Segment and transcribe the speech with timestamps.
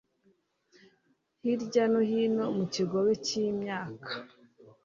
[1.41, 4.11] Hirya no hino mu kigobe cyimyaka